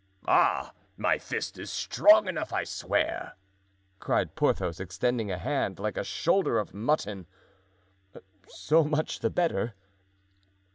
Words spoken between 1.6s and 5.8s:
strong enough I swear," cried Porthos, extending a hand